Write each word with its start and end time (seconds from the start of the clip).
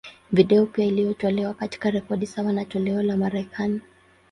Video 0.31 0.65
pia 0.65 0.85
iliyotolewa, 0.85 1.53
katika 1.53 1.91
rekodi 1.91 2.27
sawa 2.27 2.53
na 2.53 2.65
toleo 2.65 3.03
la 3.03 3.17
Marekani. 3.17 3.81